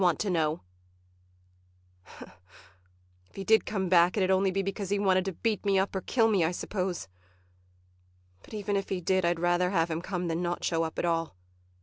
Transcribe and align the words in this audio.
]If 0.01 0.41
he 3.35 3.43
did 3.43 3.67
come 3.67 3.87
back 3.87 4.17
it'd 4.17 4.31
only 4.31 4.49
because 4.49 4.89
he 4.89 4.97
wanted 4.97 5.25
to 5.25 5.33
beat 5.33 5.63
me 5.63 5.77
up 5.77 5.95
or 5.95 6.01
kill 6.01 6.27
me, 6.27 6.43
I 6.43 6.49
suppose. 6.49 7.07
But 8.41 8.55
even 8.55 8.75
if 8.75 8.89
he 8.89 8.99
did, 8.99 9.25
I'd 9.25 9.39
rather 9.39 9.69
have 9.69 9.91
him 9.91 10.01
come 10.01 10.27
than 10.27 10.41
not 10.41 10.63
show 10.63 10.81
up 10.81 10.97
at 10.97 11.05
all. 11.05 11.35